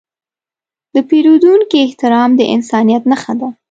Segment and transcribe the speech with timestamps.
[0.93, 3.49] د پیرودونکي احترام د انسانیت نښه ده.